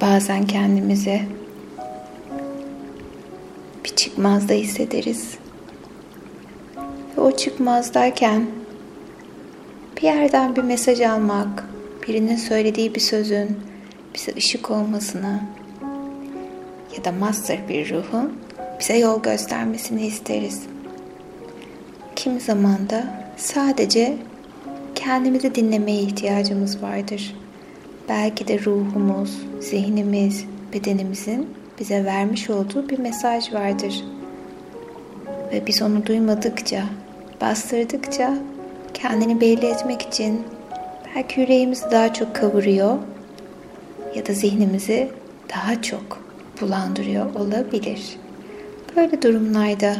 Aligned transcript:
bazen 0.00 0.46
kendimizi 0.46 1.22
bir 3.84 3.88
çıkmazda 3.96 4.52
hissederiz. 4.52 5.34
Ve 7.16 7.20
o 7.20 7.36
çıkmazdayken 7.36 8.46
bir 9.96 10.02
yerden 10.02 10.56
bir 10.56 10.62
mesaj 10.62 11.00
almak, 11.00 11.64
birinin 12.08 12.36
söylediği 12.36 12.94
bir 12.94 13.00
sözün 13.00 13.60
bize 14.14 14.32
ışık 14.36 14.70
olmasını 14.70 15.40
ya 16.96 17.04
da 17.04 17.12
master 17.12 17.68
bir 17.68 17.90
ruhun 17.90 18.32
bize 18.80 18.98
yol 18.98 19.22
göstermesini 19.22 20.06
isteriz. 20.06 20.62
Kimi 22.16 22.40
zaman 22.40 22.90
da 22.90 23.04
sadece 23.36 24.16
kendimizi 24.94 25.54
dinlemeye 25.54 26.00
ihtiyacımız 26.00 26.82
vardır. 26.82 27.36
Belki 28.08 28.48
de 28.48 28.58
ruhumuz, 28.58 29.38
zihnimiz, 29.60 30.44
bedenimizin 30.72 31.48
bize 31.80 32.04
vermiş 32.04 32.50
olduğu 32.50 32.88
bir 32.88 32.98
mesaj 32.98 33.52
vardır. 33.52 34.04
Ve 35.52 35.66
biz 35.66 35.82
onu 35.82 36.06
duymadıkça, 36.06 36.84
bastırdıkça 37.40 38.38
kendini 38.94 39.40
belli 39.40 39.66
etmek 39.66 40.02
için 40.02 40.42
belki 41.14 41.40
yüreğimizi 41.40 41.90
daha 41.90 42.12
çok 42.12 42.34
kavuruyor 42.34 42.98
ya 44.14 44.26
da 44.26 44.32
zihnimizi 44.32 45.08
daha 45.48 45.82
çok 45.82 46.22
bulandırıyor 46.60 47.34
olabilir. 47.34 48.16
Böyle 48.96 49.22
durumlarda 49.22 49.96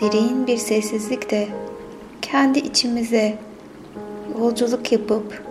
derin 0.00 0.46
bir 0.46 0.56
sessizlikte 0.56 1.48
kendi 2.22 2.58
içimize 2.58 3.38
yolculuk 4.38 4.92
yapıp 4.92 5.42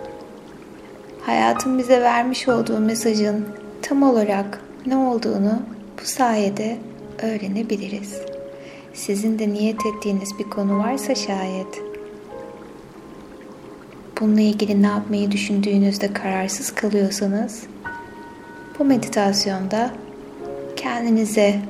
hayatın 1.26 1.78
bize 1.78 2.00
vermiş 2.00 2.48
olduğu 2.48 2.80
mesajın 2.80 3.46
tam 3.82 4.02
olarak 4.02 4.60
ne 4.86 4.96
olduğunu 4.96 5.62
bu 6.00 6.06
sayede 6.06 6.78
öğrenebiliriz. 7.22 8.20
Sizin 8.94 9.38
de 9.38 9.48
niyet 9.48 9.86
ettiğiniz 9.86 10.38
bir 10.38 10.44
konu 10.44 10.78
varsa 10.78 11.14
şayet 11.14 11.82
bununla 14.20 14.40
ilgili 14.40 14.82
ne 14.82 14.86
yapmayı 14.86 15.30
düşündüğünüzde 15.30 16.12
kararsız 16.12 16.74
kalıyorsanız 16.74 17.62
bu 18.78 18.84
meditasyonda 18.84 19.90
kendinize 20.76 21.60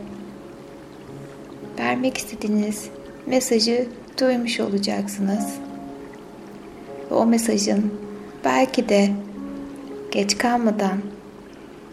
vermek 1.79 2.19
istediğiniz 2.19 2.89
mesajı 3.27 3.87
duymuş 4.21 4.61
olacaksınız. 4.61 5.55
Ve 7.11 7.15
o 7.15 7.27
mesajın 7.27 7.95
belki 8.45 8.89
de 8.89 9.11
geç 10.13 10.39
kalmadan 10.39 11.03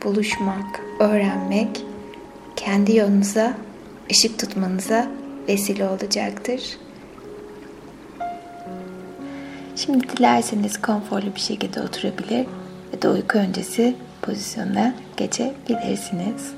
buluşmak, 0.04 0.82
öğrenmek 1.00 1.86
kendi 2.56 2.96
yolunuza 2.96 3.54
ışık 4.12 4.40
tutmanıza 4.40 5.08
vesile 5.48 5.90
olacaktır. 5.90 6.78
Şimdi 9.76 10.10
dilerseniz 10.10 10.82
konforlu 10.82 11.36
bir 11.36 11.40
şekilde 11.40 11.82
oturabilir 11.82 12.46
ve 12.94 13.02
de 13.02 13.10
uyku 13.10 13.38
öncesi 13.38 13.96
pozisyonuna 14.22 14.94
geçebilirsiniz. 15.18 16.54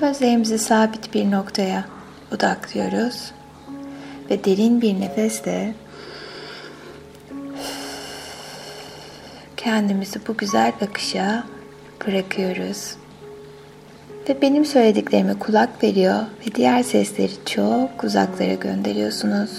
Gözlerimizi 0.00 0.58
sabit 0.58 1.14
bir 1.14 1.30
noktaya 1.30 1.84
odaklıyoruz 2.34 3.32
ve 4.30 4.44
derin 4.44 4.80
bir 4.80 5.00
nefesle 5.00 5.74
kendimizi 9.64 10.20
bu 10.28 10.36
güzel 10.36 10.72
akışa 10.80 11.44
bırakıyoruz. 12.06 12.96
Ve 14.28 14.42
benim 14.42 14.64
söylediklerime 14.64 15.38
kulak 15.38 15.82
veriyor 15.82 16.14
ve 16.14 16.54
diğer 16.54 16.82
sesleri 16.82 17.32
çok 17.46 18.04
uzaklara 18.04 18.54
gönderiyorsunuz. 18.54 19.50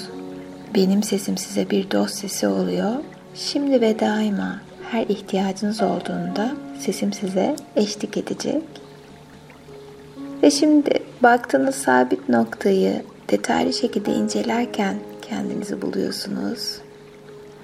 Benim 0.75 1.03
sesim 1.03 1.37
size 1.37 1.69
bir 1.69 1.91
dost 1.91 2.15
sesi 2.15 2.47
oluyor. 2.47 2.91
Şimdi 3.35 3.81
ve 3.81 3.99
daima 3.99 4.61
her 4.91 5.03
ihtiyacınız 5.03 5.81
olduğunda 5.81 6.51
sesim 6.79 7.13
size 7.13 7.55
eşlik 7.75 8.17
edecek. 8.17 8.63
Ve 10.43 10.51
şimdi 10.51 10.91
baktığınız 11.23 11.75
sabit 11.75 12.29
noktayı 12.29 13.01
detaylı 13.29 13.73
şekilde 13.73 14.11
incelerken 14.11 14.95
kendinizi 15.21 15.81
buluyorsunuz. 15.81 16.84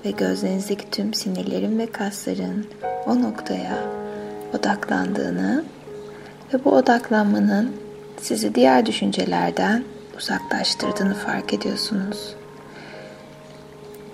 Ve 0.05 0.11
gözlerinizdeki 0.11 0.89
tüm 0.91 1.13
sinirlerin 1.13 1.79
ve 1.79 1.91
kasların 1.91 2.67
o 3.07 3.21
noktaya 3.21 3.77
odaklandığını 4.53 5.63
ve 6.53 6.65
bu 6.65 6.71
odaklanmanın 6.71 7.75
sizi 8.21 8.55
diğer 8.55 8.85
düşüncelerden 8.85 9.83
uzaklaştırdığını 10.17 11.13
fark 11.13 11.53
ediyorsunuz. 11.53 12.35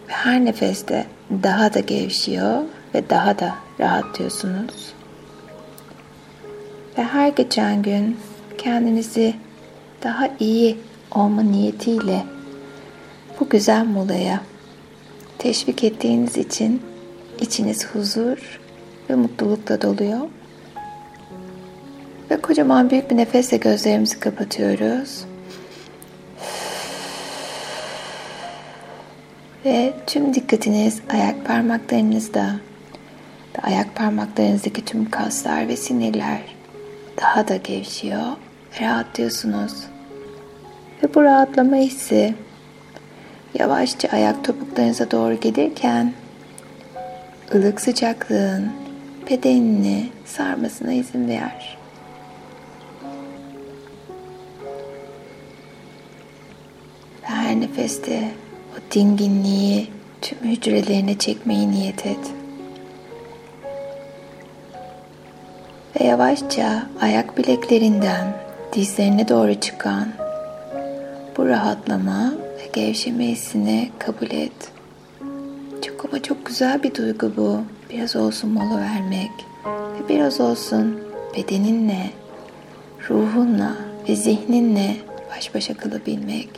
Ve 0.10 0.14
her 0.14 0.46
nefeste 0.46 1.06
daha 1.44 1.74
da 1.74 1.80
gevşiyor 1.80 2.64
ve 2.96 3.10
daha 3.10 3.40
da 3.40 3.56
rahatlıyorsunuz. 3.80 4.94
Ve 6.98 7.04
her 7.04 7.30
geçen 7.30 7.82
gün 7.82 8.18
kendinizi 8.58 9.36
daha 10.04 10.30
iyi 10.40 10.78
olma 11.16 11.42
niyetiyle 11.42 12.26
bu 13.40 13.50
güzel 13.50 13.86
molaya 13.86 14.42
teşvik 15.40 15.84
ettiğiniz 15.84 16.38
için 16.38 16.82
içiniz 17.40 17.88
huzur 17.88 18.60
ve 19.10 19.16
mutlulukla 19.16 19.82
doluyor. 19.82 20.20
Ve 22.32 22.42
kocaman 22.42 22.90
büyük 22.90 23.12
bir 23.12 23.18
nefesle 23.18 23.58
gözlerimizi 23.58 24.20
kapatıyoruz. 24.20 25.26
Ve 29.66 29.94
tüm 30.08 30.34
dikkatiniz 30.34 31.02
ayak 31.10 31.46
parmaklarınızda 31.46 32.56
ve 33.56 33.62
ayak 33.62 33.96
parmaklarınızdaki 33.96 34.86
tüm 34.86 35.10
kaslar 35.10 35.68
ve 35.68 35.78
sinirler 35.78 36.42
daha 37.22 37.48
da 37.48 37.56
gevşiyor 37.56 38.24
rahatlıyorsunuz. 38.82 39.74
Ve 41.04 41.14
bu 41.16 41.24
rahatlama 41.24 41.76
hissi 41.76 42.36
yavaşça 43.60 44.10
ayak 44.10 44.44
topuklarınıza 44.44 45.12
doğru 45.12 45.40
gelirken 45.40 46.14
ılık 47.56 47.82
sıcaklığın 47.82 48.72
bedenini 49.30 50.10
sarmasına 50.26 50.94
izin 50.94 51.28
ver. 51.28 51.78
Ve 57.24 57.28
her 57.28 57.62
nefeste 57.62 58.32
o 58.74 58.94
dinginliği 58.94 59.88
tüm 60.22 60.38
hücrelerine 60.40 61.18
çekmeyi 61.18 61.72
niyet 61.72 62.06
et. 62.06 62.34
Ve 66.00 66.04
yavaşça 66.04 66.88
ayak 67.02 67.38
bileklerinden 67.38 68.34
dizlerine 68.74 69.28
doğru 69.28 69.60
çıkan 69.60 70.08
bu 71.38 71.48
rahatlama 71.48 72.47
gevşeme 72.74 73.26
hissini 73.26 73.90
kabul 74.00 74.32
et. 74.32 74.72
Çok 75.82 76.06
ama 76.06 76.24
çok 76.24 76.46
güzel 76.46 76.84
bir 76.84 76.96
duygu 76.96 77.32
bu. 77.38 77.62
Biraz 77.90 78.16
olsun 78.16 78.50
mola 78.50 78.78
vermek 78.78 79.32
ve 79.66 80.10
biraz 80.10 80.42
olsun 80.42 81.00
bedeninle, 81.38 82.10
ruhunla 83.10 83.76
ve 84.10 84.16
zihninle 84.16 84.96
baş 85.36 85.56
başa 85.56 85.74
kalabilmek. 85.74 86.50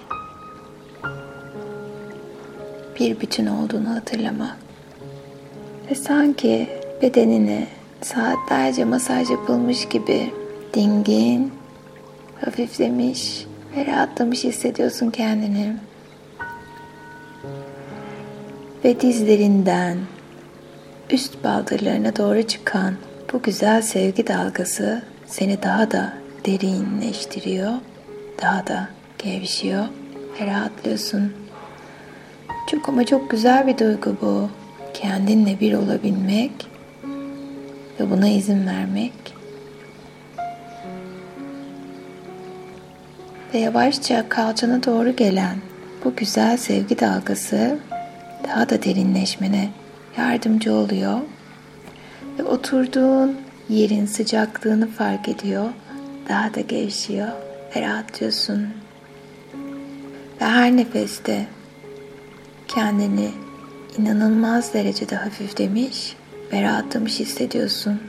Bir 3.00 3.20
bütün 3.20 3.46
olduğunu 3.46 3.90
hatırlamak. 3.90 4.58
Ve 5.91 5.96
sanki 5.96 6.67
bedenini 7.02 7.67
saatlerce 8.02 8.85
masaj 8.85 9.29
yapılmış 9.29 9.90
gibi 9.90 10.34
dingin, 10.73 11.53
hafiflemiş 12.46 13.46
ve 13.76 13.85
rahatlamış 13.85 14.44
hissediyorsun 14.44 15.09
kendini. 15.09 15.89
Ve 18.90 19.02
dizlerinden 19.02 19.97
üst 21.09 21.44
baldırlarına 21.44 22.16
doğru 22.16 22.44
çıkan 22.44 22.94
bu 23.34 23.41
güzel 23.41 23.82
sevgi 23.82 24.28
dalgası 24.28 25.02
seni 25.28 25.64
daha 25.64 25.91
da 25.91 26.14
derinleştiriyor, 26.46 27.72
daha 28.41 28.68
da 28.68 28.90
gevşiyor 29.18 29.86
ve 30.40 30.46
rahatlıyorsun. 30.46 31.34
Çok 32.72 32.90
ama 32.90 33.06
çok 33.06 33.30
güzel 33.30 33.68
bir 33.68 33.78
duygu 33.78 34.18
bu. 34.22 34.50
Kendinle 34.94 35.59
bir 35.59 35.74
olabilmek 35.74 36.52
ve 38.00 38.12
buna 38.12 38.28
izin 38.28 38.68
vermek. 38.68 39.14
Ve 43.53 43.58
yavaşça 43.58 44.30
kalçana 44.30 44.84
doğru 44.84 45.16
gelen 45.16 45.56
bu 46.06 46.16
güzel 46.16 46.58
sevgi 46.58 47.00
dalgası 47.00 47.80
daha 48.47 48.70
da 48.70 48.84
derinleşmene 48.84 49.70
yardımcı 50.18 50.74
oluyor 50.74 51.20
Ve 52.40 52.44
oturduğun 52.44 53.38
yerin 53.70 54.06
sıcaklığını 54.06 54.88
fark 54.88 55.30
ediyor. 55.30 55.70
Daha 56.30 56.53
da 56.53 56.62
gevşiyor 56.62 57.28
ve 57.76 57.82
rahatlıyorsun. 57.82 58.68
Ve 60.41 60.46
her 60.46 60.78
nefeste 60.78 61.47
kendini 62.68 63.32
inanılmaz 63.97 64.74
derecede 64.74 65.16
hafiflemiş 65.16 66.16
ve 66.53 66.64
rahatlamış 66.64 67.20
hissediyorsun. 67.20 68.00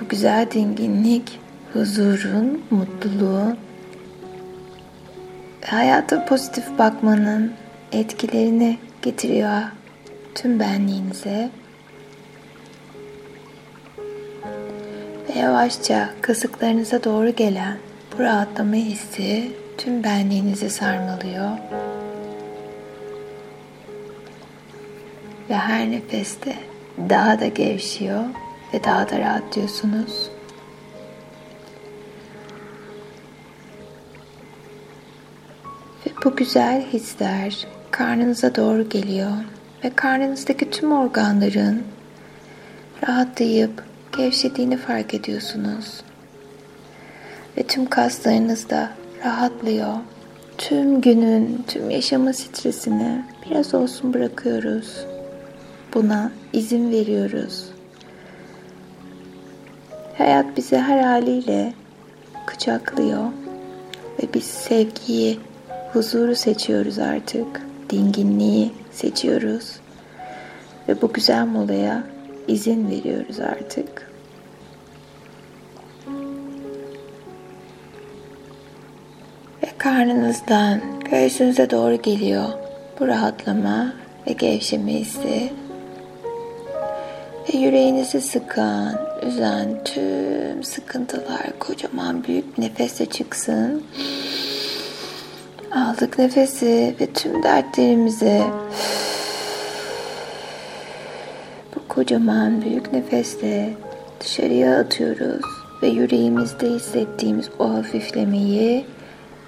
Bu 0.00 0.08
güzel 0.08 0.50
dinginlik, 0.50 1.38
huzurun, 1.72 2.62
mutluluğun 2.70 3.56
hayata 5.74 6.24
pozitif 6.24 6.78
bakmanın 6.78 7.52
etkilerini 7.92 8.78
getiriyor 9.02 9.62
tüm 10.34 10.60
benliğinize. 10.60 11.50
Ve 15.28 15.38
yavaşça 15.38 16.10
kasıklarınıza 16.20 17.04
doğru 17.04 17.30
gelen 17.30 17.78
bu 18.12 18.22
rahatlama 18.22 18.74
hissi 18.74 19.52
tüm 19.78 20.04
benliğinizi 20.04 20.70
sarmalıyor. 20.70 21.50
Ve 25.50 25.54
her 25.54 25.90
nefeste 25.90 26.54
daha 27.08 27.40
da 27.40 27.46
gevşiyor 27.46 28.24
ve 28.74 28.84
daha 28.84 29.10
da 29.10 29.18
rahatlıyorsunuz. 29.18 30.33
Bu 36.24 36.36
güzel 36.36 36.86
hisler 36.92 37.66
karnınıza 37.90 38.54
doğru 38.54 38.88
geliyor 38.88 39.32
ve 39.84 39.90
karnınızdaki 39.90 40.70
tüm 40.70 40.92
organların 40.92 41.82
rahatlayıp 43.08 43.84
gevşediğini 44.16 44.76
fark 44.76 45.14
ediyorsunuz. 45.14 46.00
Ve 47.58 47.62
tüm 47.62 47.86
kaslarınız 47.86 48.70
da 48.70 48.90
rahatlıyor. 49.24 49.94
Tüm 50.58 51.00
günün, 51.00 51.64
tüm 51.68 51.90
yaşama 51.90 52.32
stresini 52.32 53.24
biraz 53.46 53.74
olsun 53.74 54.14
bırakıyoruz. 54.14 55.06
Buna 55.94 56.32
izin 56.52 56.90
veriyoruz. 56.90 57.64
Hayat 60.18 60.56
bizi 60.56 60.78
her 60.78 60.98
haliyle 60.98 61.74
kucaklıyor 62.46 63.24
ve 64.22 64.34
biz 64.34 64.44
sevgiyi, 64.44 65.38
huzuru 65.94 66.36
seçiyoruz 66.36 66.98
artık. 66.98 67.46
Dinginliği 67.90 68.72
seçiyoruz. 68.92 69.76
Ve 70.88 71.02
bu 71.02 71.12
güzel 71.12 71.46
molaya 71.46 72.04
izin 72.48 72.90
veriyoruz 72.90 73.40
artık. 73.40 74.10
Ve 79.62 79.68
karnınızdan 79.78 80.80
göğsünüze 81.10 81.70
doğru 81.70 82.02
geliyor 82.02 82.48
bu 83.00 83.06
rahatlama 83.06 83.92
ve 84.26 84.32
gevşeme 84.32 84.92
hissi. 84.92 85.52
Ve 87.48 87.58
yüreğinizi 87.58 88.20
sıkan, 88.20 89.00
üzen 89.26 89.84
tüm 89.84 90.64
sıkıntılar 90.64 91.58
kocaman 91.58 92.24
büyük 92.24 92.58
nefese 92.58 93.06
çıksın. 93.06 93.82
Aldık 95.74 96.18
nefesi 96.18 96.94
ve 97.00 97.06
tüm 97.06 97.42
dertlerimizi 97.42 98.42
bu 101.74 101.88
kocaman 101.88 102.62
büyük 102.62 102.92
nefesle 102.92 103.74
dışarıya 104.20 104.78
atıyoruz 104.78 105.44
ve 105.82 105.88
yüreğimizde 105.88 106.70
hissettiğimiz 106.70 107.50
o 107.58 107.74
hafiflemeyi 107.74 108.84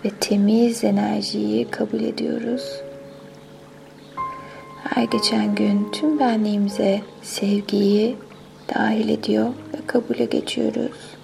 ve 0.04 0.10
temiz 0.20 0.84
enerjiyi 0.84 1.70
kabul 1.70 2.00
ediyoruz. 2.00 2.80
Her 4.94 5.04
geçen 5.04 5.54
gün 5.54 5.88
tüm 5.92 6.18
benliğimize 6.18 7.00
sevgiyi 7.22 8.16
dahil 8.74 9.08
ediyor 9.08 9.48
ve 9.48 9.86
kabule 9.86 10.24
geçiyoruz. 10.24 11.15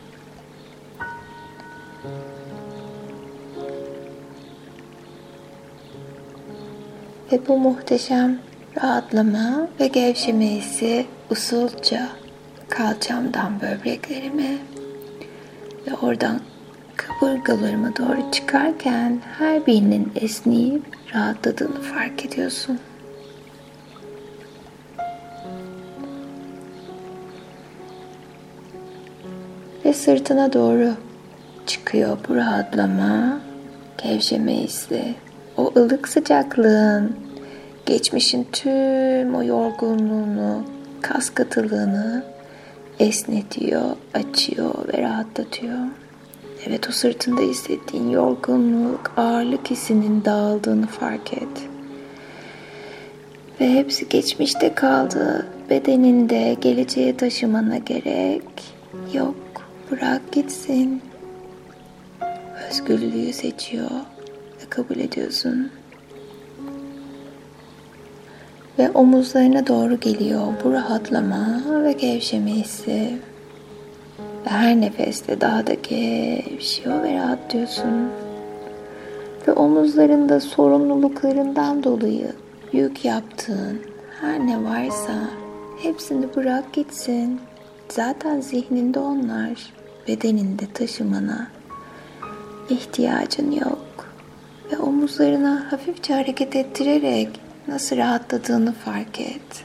Ve 7.33 7.49
bu 7.49 7.59
muhteşem 7.59 8.39
rahatlama 8.83 9.69
ve 9.81 9.87
gevşeme 9.87 10.47
hissi 10.47 11.07
usulca 11.31 12.09
kalçamdan 12.69 13.61
böbreklerime 13.61 14.57
ve 15.87 15.95
oradan 16.03 16.41
kaburgalarıma 16.97 17.97
doğru 17.97 18.31
çıkarken 18.33 19.21
her 19.39 19.67
birinin 19.67 20.13
esneyip 20.15 20.83
rahatladığını 21.15 21.81
fark 21.81 22.27
ediyorsun. 22.27 22.79
Ve 29.85 29.93
sırtına 29.93 30.53
doğru 30.53 30.95
çıkıyor 31.67 32.19
bu 32.29 32.37
rahatlama, 32.37 33.41
gevşeme 34.03 34.55
hissi. 34.55 35.15
O 35.57 35.73
ılık 35.77 36.09
sıcaklığın, 36.09 37.17
geçmişin 37.87 38.47
tüm 38.53 39.35
o 39.35 39.43
yorgunluğunu, 39.43 40.63
kas 41.03 41.31
katılığını 41.31 42.25
esnetiyor, 42.99 43.97
açıyor 44.15 44.75
ve 44.93 45.03
rahatlatıyor. 45.03 45.79
Evet 46.67 46.89
o 46.89 46.93
sırtında 46.93 47.41
hissettiğin 47.41 48.11
yorgunluk, 48.11 49.13
ağırlık 49.17 49.71
hissinin 49.71 50.25
dağıldığını 50.25 50.87
fark 50.87 51.33
et. 51.33 51.69
Ve 53.61 53.73
hepsi 53.73 54.09
geçmişte 54.09 54.75
kaldı. 54.75 55.47
Bedeninde 55.71 56.57
geleceğe 56.61 57.17
taşımana 57.17 57.79
gerek 57.79 58.75
yok. 59.13 59.35
Bırak 59.91 60.33
gitsin. 60.33 61.03
Özgürlüğü 62.71 63.33
seçiyor 63.33 63.91
kabul 64.73 64.97
ediyorsun. 64.97 65.71
Ve 68.79 68.91
omuzlarına 68.91 69.67
doğru 69.67 70.01
geliyor 70.01 70.43
bu 70.65 70.73
rahatlama 70.73 71.63
ve 71.85 71.93
gevşeme 71.93 72.51
hissi. 72.51 73.19
Ve 74.47 74.51
her 74.51 74.81
nefeste 74.81 75.41
daha 75.41 75.67
da 75.67 75.75
gevşiyor 75.75 77.03
ve 77.03 77.15
rahatlıyorsun. 77.15 78.11
Ve 79.49 79.53
omuzlarında 79.53 80.41
sorumluluklarından 80.41 81.83
dolayı 81.83 82.33
yük 82.73 83.05
yaptığın 83.05 83.81
her 84.21 84.47
ne 84.47 84.65
varsa 84.65 85.15
hepsini 85.83 86.27
bırak 86.37 86.73
gitsin. 86.73 87.41
Zaten 87.89 88.41
zihninde 88.41 88.99
onlar, 88.99 89.73
bedeninde 90.09 90.67
taşımana 90.75 91.49
ihtiyacın 92.71 93.51
yok. 93.51 94.12
Ve 94.71 94.79
omuzlarına 94.79 95.73
hafifçe 95.73 96.15
hareket 96.15 96.57
ettirerek 96.57 97.29
nasıl 97.69 97.97
rahatladığını 97.97 98.73
fark 98.73 99.21
et. 99.21 99.65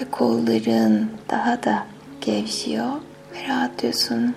Ve 0.00 0.10
kolların 0.10 1.10
daha 1.30 1.62
da 1.62 1.86
gevşiyor 2.20 2.92
ve 3.34 3.48
rahatlıyorsun. 3.48 4.34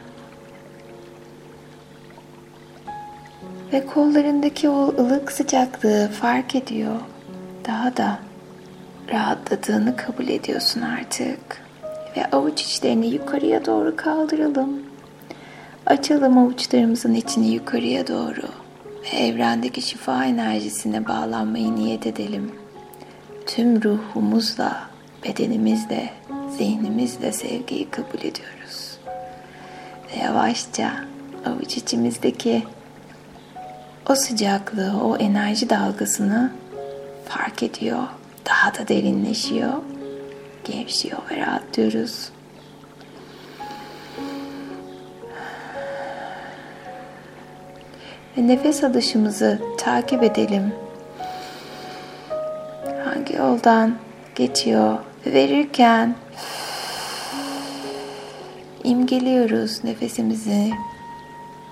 Ve 3.74 3.86
kollarındaki 3.86 4.69
o 4.69 4.88
ılık 5.00 5.31
sıcaklığı 5.31 6.10
fark 6.22 6.55
ediyor. 6.55 7.00
Daha 7.67 7.98
da 7.98 8.19
rahatladığını 9.12 9.95
kabul 9.95 10.27
ediyorsun 10.27 10.81
artık. 10.81 11.63
Ve 12.17 12.25
avuç 12.31 12.62
içlerini 12.62 13.07
yukarıya 13.07 13.65
doğru 13.65 13.95
kaldıralım. 13.95 14.92
Açalım 15.85 16.37
avuçlarımızın 16.37 17.13
içini 17.13 17.53
yukarıya 17.53 18.07
doğru. 18.07 18.47
Ve 19.03 19.17
evrendeki 19.17 19.81
şifa 19.81 20.25
enerjisine 20.25 21.07
bağlanmayı 21.07 21.75
niyet 21.75 22.07
edelim. 22.07 22.51
Tüm 23.47 23.83
ruhumuzla, 23.83 24.89
bedenimizle, 25.23 26.09
zihnimizle 26.57 27.31
sevgiyi 27.31 27.89
kabul 27.89 28.19
ediyoruz. 28.19 28.97
Ve 30.11 30.19
yavaşça 30.23 30.91
avuç 31.45 31.77
içimizdeki 31.77 32.63
o 34.09 34.15
sıcaklığı, 34.15 35.03
o 35.03 35.17
enerji 35.17 35.69
dalgasını 35.69 36.51
fark 37.25 37.63
ediyor. 37.63 38.03
Daha 38.45 38.73
da 38.73 38.87
derinleşiyor. 38.87 39.73
Gevşiyor 40.63 41.19
ve 41.31 41.37
rahatlıyoruz. 41.37 42.32
Ve 48.37 48.47
nefes 48.47 48.83
alışımızı 48.83 49.59
takip 49.77 50.23
edelim. 50.23 50.73
hangi 53.05 53.35
yoldan 53.35 53.95
geçiyor 54.35 54.97
ve 55.25 55.33
verirken 55.33 56.15
imgeliyoruz 58.83 59.83
nefesimizi 59.83 60.71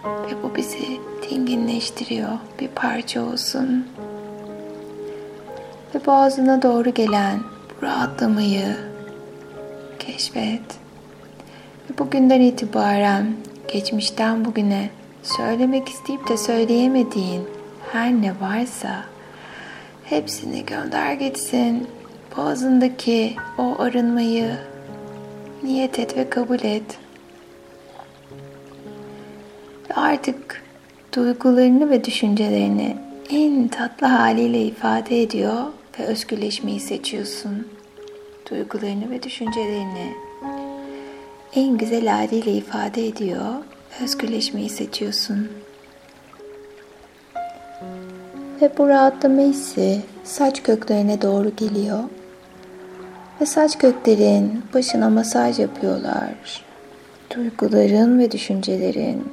ve 0.05 0.43
bu 0.43 0.55
bizi 0.55 0.99
dinginleştiriyor. 1.29 2.29
Bir 2.59 2.67
parça 2.67 3.21
olsun. 3.21 3.87
Ve 5.95 6.05
boğazına 6.05 6.61
doğru 6.61 6.93
gelen 6.93 7.39
bu 7.39 7.85
rahatlamayı 7.85 8.75
keşfet. 9.99 10.61
Ve 11.89 11.97
bugünden 11.97 12.41
itibaren 12.41 13.35
geçmişten 13.73 14.45
bugüne 14.45 14.89
söylemek 15.23 15.89
isteyip 15.89 16.27
de 16.29 16.37
söyleyemediğin 16.37 17.47
her 17.91 18.11
ne 18.11 18.33
varsa 18.41 19.05
hepsini 20.03 20.65
gönder 20.65 21.13
gitsin. 21.13 21.87
Boğazındaki 22.37 23.35
o 23.57 23.75
arınmayı 23.81 24.57
niyet 25.63 25.99
et 25.99 26.17
ve 26.17 26.29
kabul 26.29 26.59
et. 26.63 26.99
Artık 29.95 30.63
duygularını 31.15 31.89
ve 31.89 32.03
düşüncelerini 32.03 32.97
en 33.29 33.67
tatlı 33.67 34.07
haliyle 34.07 34.61
ifade 34.61 35.21
ediyor 35.21 35.63
ve 35.99 36.03
özgürleşmeyi 36.03 36.79
seçiyorsun. 36.79 37.67
Duygularını 38.51 39.11
ve 39.11 39.23
düşüncelerini 39.23 40.13
en 41.55 41.77
güzel 41.77 42.07
haliyle 42.07 42.51
ifade 42.51 43.07
ediyor 43.07 43.55
özgürleşmeyi 44.03 44.69
seçiyorsun. 44.69 45.49
Ve 48.61 48.71
bu 48.77 48.87
rahatlama 48.87 49.41
hissi 49.41 50.01
saç 50.23 50.63
köklerine 50.63 51.21
doğru 51.21 51.55
geliyor. 51.55 52.03
Ve 53.41 53.45
saç 53.45 53.77
köklerin 53.77 54.63
başına 54.73 55.09
masaj 55.09 55.59
yapıyorlar. 55.59 56.65
Duyguların 57.35 58.19
ve 58.19 58.31
düşüncelerin 58.31 59.23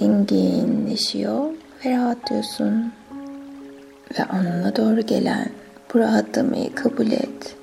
dinginleşiyor 0.00 1.44
ve 1.84 1.96
rahatlıyorsun. 1.96 2.92
Ve 4.18 4.24
onunla 4.32 4.76
doğru 4.76 5.00
gelen 5.00 5.48
bu 5.94 5.98
rahatlamayı 5.98 6.74
kabul 6.74 7.10
et. 7.10 7.56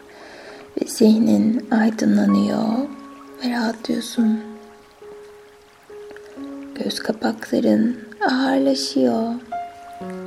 Ve 0.82 0.88
zihnin 0.88 1.68
aydınlanıyor 1.72 2.78
ve 3.44 3.50
rahatlıyorsun. 3.50 4.51
Göz 6.76 7.00
kapakların 7.00 7.98
ağırlaşıyor 8.22 9.34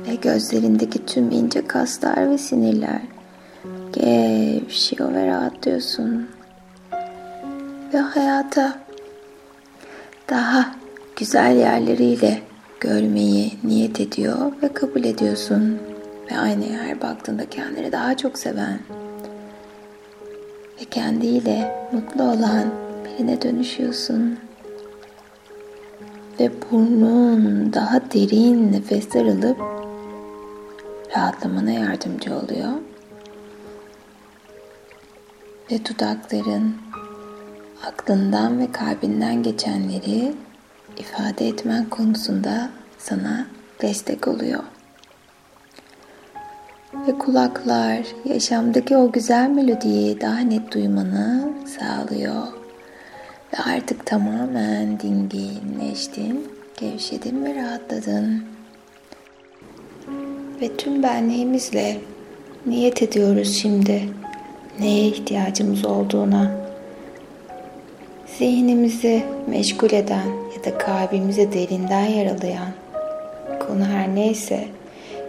ve 0.07 0.15
gözlerindeki 0.15 1.05
tüm 1.05 1.31
ince 1.31 1.67
kaslar 1.67 2.29
ve 2.29 2.37
sinirler 2.37 3.01
gevşiyor 3.93 5.13
ve 5.13 5.27
rahatlıyorsun. 5.27 6.29
Ve 7.93 7.97
hayata 7.97 8.79
daha 10.29 10.75
güzel 11.15 11.57
yerleriyle 11.57 12.41
görmeyi 12.79 13.53
niyet 13.63 13.99
ediyor 13.99 14.51
ve 14.63 14.73
kabul 14.73 15.03
ediyorsun. 15.03 15.79
Ve 16.31 16.37
aynaya 16.37 16.79
her 16.83 17.01
baktığında 17.01 17.49
kendini 17.49 17.91
daha 17.91 18.17
çok 18.17 18.37
seven 18.37 18.79
ve 20.81 20.85
kendiyle 20.85 21.89
mutlu 21.91 22.23
olan 22.23 22.63
birine 23.05 23.41
dönüşüyorsun. 23.41 24.39
Ve 26.39 26.51
burnun 26.71 27.73
daha 27.73 28.01
derin 28.13 28.71
nefesler 28.71 29.25
alıp 29.25 29.57
rahatlamana 31.15 31.71
yardımcı 31.71 32.35
oluyor. 32.35 32.71
Ve 35.71 35.85
dudakların 35.85 36.75
aklından 37.87 38.59
ve 38.59 38.71
kalbinden 38.71 39.43
geçenleri 39.43 40.33
ifade 40.97 41.47
etmen 41.47 41.89
konusunda 41.89 42.69
sana 42.97 43.47
destek 43.81 44.27
oluyor. 44.27 44.63
Ve 47.07 47.17
kulaklar 47.17 48.05
yaşamdaki 48.25 48.97
o 48.97 49.11
güzel 49.11 49.49
melodiyi 49.49 50.21
daha 50.21 50.39
net 50.39 50.71
duymanı 50.71 51.53
sağlıyor. 51.79 52.64
Ve 53.53 53.57
artık 53.75 54.05
tamamen 54.05 54.99
dinginleştin, 54.99 56.47
gevşedin 56.79 57.45
ve 57.45 57.55
rahatladın. 57.55 58.43
Ve 60.61 60.77
tüm 60.77 61.03
benliğimizle 61.03 61.97
niyet 62.65 63.01
ediyoruz 63.01 63.57
şimdi 63.61 64.09
neye 64.79 65.07
ihtiyacımız 65.07 65.85
olduğuna. 65.85 66.51
Zihnimizi 68.37 69.23
meşgul 69.47 69.91
eden 69.91 70.27
ya 70.55 70.63
da 70.65 70.77
kalbimizi 70.77 71.53
derinden 71.53 72.05
yaralayan 72.05 72.71
konu 73.67 73.85
her 73.85 74.15
neyse 74.15 74.67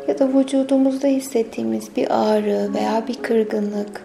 ya 0.08 0.18
da 0.18 0.28
vücudumuzda 0.28 1.06
hissettiğimiz 1.06 1.96
bir 1.96 2.06
ağrı 2.10 2.74
veya 2.74 3.04
bir 3.08 3.14
kırgınlık 3.14 4.02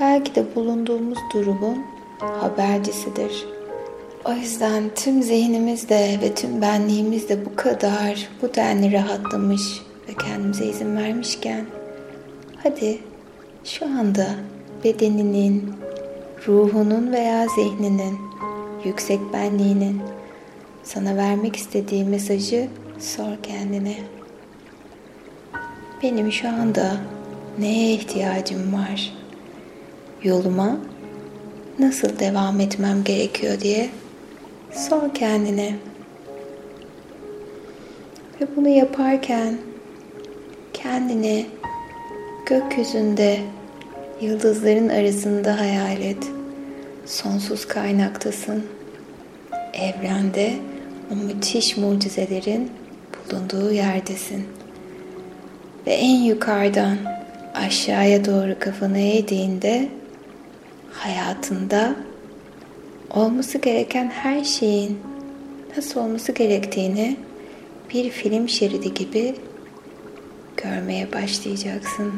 belki 0.00 0.34
de 0.34 0.44
bulunduğumuz 0.54 1.18
durumun 1.34 1.95
habercisidir. 2.20 3.46
O 4.24 4.32
yüzden 4.32 4.90
tüm 4.94 5.22
zihnimizde 5.22 6.18
ve 6.22 6.34
tüm 6.34 6.62
benliğimizde 6.62 7.44
bu 7.44 7.56
kadar 7.56 8.28
bu 8.42 8.54
denli 8.54 8.92
rahatlamış 8.92 9.82
ve 10.08 10.14
kendimize 10.14 10.66
izin 10.66 10.96
vermişken 10.96 11.66
hadi 12.62 12.98
şu 13.64 13.86
anda 13.86 14.26
bedeninin, 14.84 15.72
ruhunun 16.48 17.12
veya 17.12 17.46
zihninin, 17.48 18.18
yüksek 18.84 19.20
benliğinin 19.32 20.00
sana 20.82 21.16
vermek 21.16 21.56
istediği 21.56 22.04
mesajı 22.04 22.68
sor 22.98 23.36
kendine. 23.42 23.96
Benim 26.02 26.32
şu 26.32 26.48
anda 26.48 26.96
neye 27.58 27.92
ihtiyacım 27.92 28.72
var? 28.72 29.12
Yoluma 30.22 30.76
nasıl 31.78 32.18
devam 32.18 32.60
etmem 32.60 33.04
gerekiyor 33.04 33.60
diye 33.60 33.88
sor 34.72 35.14
kendine. 35.14 35.74
Ve 38.40 38.46
bunu 38.56 38.68
yaparken 38.68 39.58
kendini 40.72 41.46
gökyüzünde 42.46 43.40
yıldızların 44.20 44.88
arasında 44.88 45.60
hayal 45.60 46.00
et. 46.00 46.26
Sonsuz 47.06 47.68
kaynaktasın. 47.68 48.64
Evrende 49.74 50.52
o 51.12 51.16
müthiş 51.16 51.76
mucizelerin 51.76 52.70
bulunduğu 53.30 53.72
yerdesin. 53.72 54.46
Ve 55.86 55.92
en 55.92 56.20
yukarıdan 56.20 56.98
aşağıya 57.54 58.24
doğru 58.24 58.58
kafanı 58.58 58.98
eğdiğinde 58.98 59.88
hayatında 60.96 61.96
olması 63.10 63.58
gereken 63.58 64.08
her 64.08 64.44
şeyin 64.44 64.98
nasıl 65.76 66.00
olması 66.00 66.32
gerektiğini 66.32 67.16
bir 67.94 68.10
film 68.10 68.48
şeridi 68.48 68.94
gibi 68.94 69.34
görmeye 70.56 71.12
başlayacaksın. 71.12 72.12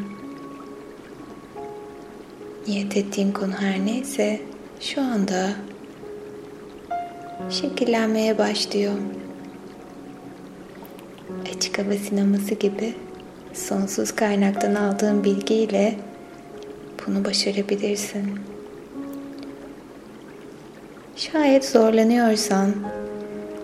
Niyet 2.67 2.97
ettiğin 2.97 3.33
konu 3.33 3.53
her 3.53 3.87
neyse 3.87 4.41
şu 4.81 5.01
anda 5.01 5.51
şekillenmeye 7.51 8.39
başlıyor. 8.39 8.93
Açık 11.57 11.79
hava 11.79 11.93
sineması 11.93 12.55
gibi 12.55 12.95
sonsuz 13.55 14.13
kaynaktan 14.13 14.75
aldığın 14.75 15.25
bilgiyle 15.25 15.95
bunu 17.07 17.25
başarabilirsin. 17.25 18.48
Şayet 21.19 21.65
zorlanıyorsan 21.65 22.75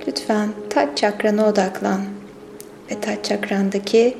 lütfen 0.07 0.49
taç 0.71 0.99
çakrana 0.99 1.49
odaklan 1.49 2.01
ve 2.91 3.01
taç 3.01 3.25
çakrandaki 3.25 4.17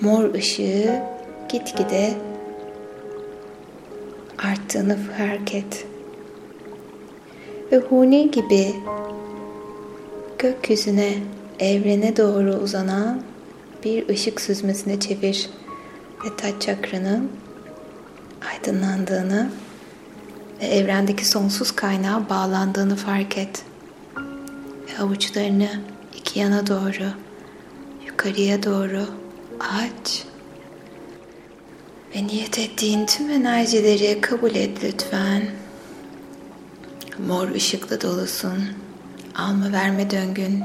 mor 0.00 0.34
ışığı 0.34 1.02
gitgide 1.48 2.10
arttığını 4.38 4.96
fark 4.96 5.54
et. 5.54 5.86
Ve 7.72 7.76
huni 7.78 8.30
gibi 8.30 8.74
gökyüzüne, 10.38 11.12
evrene 11.58 12.16
doğru 12.16 12.54
uzanan 12.54 13.22
bir 13.84 14.08
ışık 14.08 14.40
süzmesine 14.40 15.00
çevir 15.00 15.50
ve 16.24 16.36
taç 16.36 16.62
çakranın 16.62 17.30
aydınlandığını 18.52 19.50
ve 20.60 20.66
evrendeki 20.66 21.28
sonsuz 21.28 21.72
kaynağa 21.72 22.28
bağlandığını 22.28 22.96
fark 22.96 23.38
et. 23.38 23.64
Ve 24.88 25.02
avuçlarını 25.02 25.68
iki 26.18 26.38
yana 26.38 26.66
doğru, 26.66 27.10
yukarıya 28.06 28.62
doğru 28.62 29.06
aç 29.60 30.24
Ve 32.16 32.26
niyet 32.26 32.58
ettiğin 32.58 33.06
tüm 33.06 33.30
enerjileri 33.30 34.20
kabul 34.20 34.54
et 34.54 34.84
lütfen. 34.84 35.42
Mor 37.26 37.48
ışıkla 37.48 38.00
dolusun. 38.00 38.64
Alma 39.34 39.72
verme 39.72 40.10
döngün. 40.10 40.64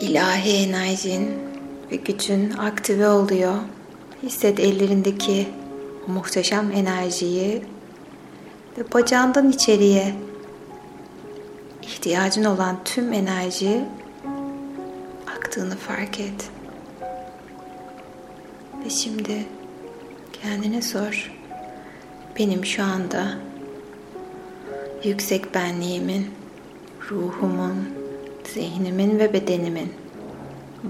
İlahi 0.00 0.50
enerjin 0.50 1.30
ve 1.90 1.96
gücün 1.96 2.50
aktive 2.50 3.08
oluyor. 3.08 3.54
Hisset 4.22 4.60
ellerindeki 4.60 5.48
muhteşem 6.06 6.72
enerjiyi 6.72 7.62
ve 8.78 8.92
bacağından 8.92 9.50
içeriye 9.50 10.14
ihtiyacın 11.82 12.44
olan 12.44 12.76
tüm 12.84 13.12
enerji 13.12 13.84
aktığını 15.36 15.76
fark 15.76 16.20
et. 16.20 16.50
Ve 18.84 18.90
şimdi 18.90 19.46
kendine 20.42 20.82
sor. 20.82 21.32
Benim 22.38 22.64
şu 22.64 22.82
anda 22.82 23.28
yüksek 25.04 25.54
benliğimin, 25.54 26.30
ruhumun, 27.10 27.88
zihnimin 28.54 29.18
ve 29.18 29.32
bedenimin 29.32 29.92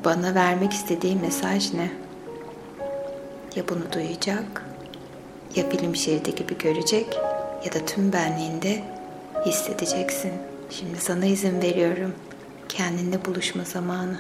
bana 0.05 0.35
vermek 0.35 0.73
istediği 0.73 1.17
mesaj 1.17 1.75
ne? 1.75 1.91
Ya 3.57 3.69
bunu 3.69 3.93
duyacak, 3.93 4.65
ya 5.57 5.71
film 5.71 5.97
şeridi 5.97 6.35
gibi 6.35 6.59
görecek 6.59 7.19
ya 7.65 7.73
da 7.73 7.87
tüm 7.87 8.13
benliğinde 8.13 8.83
hissedeceksin. 9.47 10.33
Şimdi 10.71 11.01
sana 11.01 11.27
izin 11.27 11.63
veriyorum. 11.63 12.15
Kendinle 12.69 13.25
buluşma 13.25 13.65
zamanı. 13.65 14.19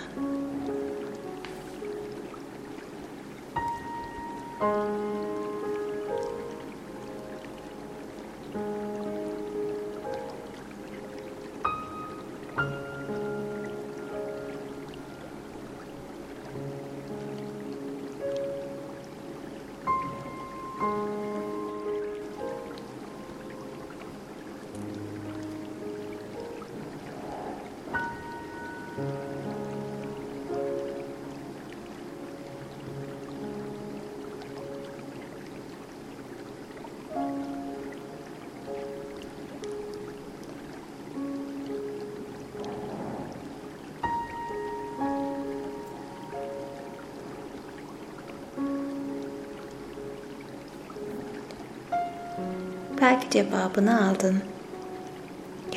Belki 53.08 53.30
cevabını 53.30 54.08
aldın 54.08 54.42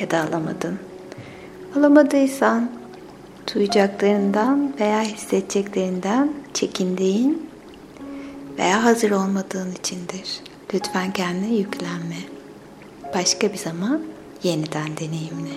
ya 0.00 0.10
da 0.10 0.20
alamadın. 0.20 0.78
Alamadıysan 1.76 2.70
duyacaklarından 3.54 4.74
veya 4.80 5.00
hissedeceklerinden 5.00 6.32
çekindiğin 6.54 7.50
veya 8.58 8.84
hazır 8.84 9.10
olmadığın 9.10 9.72
içindir. 9.72 10.40
Lütfen 10.74 11.12
kendine 11.12 11.54
yüklenme. 11.54 12.16
Başka 13.14 13.52
bir 13.52 13.58
zaman 13.58 14.02
yeniden 14.42 14.96
deneyimle. 14.96 15.54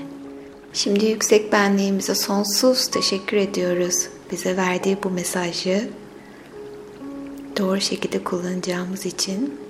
Şimdi 0.73 1.06
yüksek 1.06 1.52
benliğimize 1.52 2.15
sonsuz 2.15 2.88
teşekkür 2.88 3.38
ediyoruz. 3.38 4.08
Bize 4.32 4.58
verdiği 4.58 4.97
bu 5.04 5.10
mesajı 5.10 5.89
doğru 7.58 7.82
şekilde 7.82 8.23
kullanacağımız 8.23 9.06
için 9.06 9.64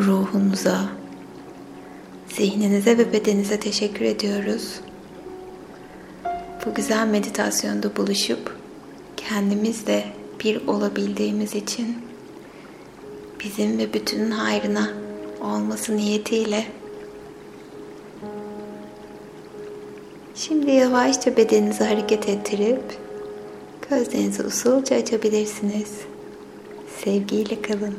ruhunuza, 0.00 0.80
zihninize 2.28 2.98
ve 2.98 3.12
bedeninize 3.12 3.60
teşekkür 3.60 4.04
ediyoruz. 4.04 4.80
Bu 6.66 6.74
güzel 6.74 7.06
meditasyonda 7.06 7.96
buluşup 7.96 8.56
kendimizle 9.16 10.04
bir 10.44 10.66
olabildiğimiz 10.66 11.54
için 11.54 11.98
bizim 13.44 13.78
ve 13.78 13.94
bütünün 13.94 14.30
hayrına 14.30 14.90
olması 15.40 15.96
niyetiyle 15.96 16.66
Şimdi 20.34 20.70
yavaşça 20.70 21.36
bedeninizi 21.36 21.84
hareket 21.84 22.28
ettirip 22.28 22.82
gözlerinizi 23.90 24.42
usulca 24.42 24.96
açabilirsiniz. 24.96 25.90
Sevgiyle 27.04 27.62
kalın. 27.62 27.94